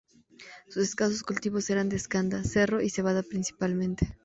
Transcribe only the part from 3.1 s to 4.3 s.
principalmente.